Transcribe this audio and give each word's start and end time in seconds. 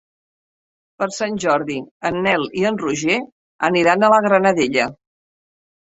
Per 1.01 1.07
Sant 1.17 1.35
Jordi 1.43 1.75
en 2.11 2.17
Nel 2.27 2.47
i 2.61 2.65
en 2.71 2.79
Roger 2.85 3.21
aniran 3.71 4.03
a 4.03 4.11
la 4.15 4.23
Granadella. 4.29 4.89